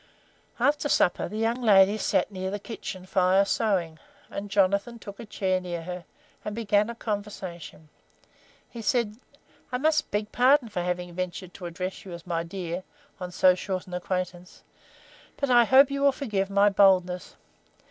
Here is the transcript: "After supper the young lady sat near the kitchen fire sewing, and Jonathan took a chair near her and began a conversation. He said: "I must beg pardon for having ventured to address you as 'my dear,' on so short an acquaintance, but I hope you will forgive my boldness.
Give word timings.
"After 0.59 0.89
supper 0.89 1.27
the 1.27 1.37
young 1.37 1.61
lady 1.61 1.95
sat 1.95 2.31
near 2.31 2.49
the 2.49 2.57
kitchen 2.57 3.05
fire 3.05 3.45
sewing, 3.45 3.99
and 4.31 4.49
Jonathan 4.49 4.97
took 4.97 5.19
a 5.19 5.27
chair 5.27 5.61
near 5.61 5.83
her 5.83 6.05
and 6.43 6.55
began 6.55 6.89
a 6.89 6.95
conversation. 6.95 7.87
He 8.67 8.81
said: 8.81 9.17
"I 9.71 9.77
must 9.77 10.09
beg 10.09 10.31
pardon 10.31 10.69
for 10.69 10.81
having 10.81 11.13
ventured 11.13 11.53
to 11.53 11.67
address 11.67 12.03
you 12.03 12.13
as 12.13 12.25
'my 12.25 12.41
dear,' 12.41 12.81
on 13.19 13.31
so 13.31 13.53
short 13.53 13.85
an 13.85 13.93
acquaintance, 13.93 14.63
but 15.37 15.51
I 15.51 15.65
hope 15.65 15.91
you 15.91 16.01
will 16.01 16.11
forgive 16.11 16.49
my 16.49 16.69
boldness. 16.69 17.35